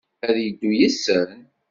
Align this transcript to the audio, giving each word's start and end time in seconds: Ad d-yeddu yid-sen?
Ad 0.27 0.33
d-yeddu 0.35 0.71
yid-sen? 0.77 1.31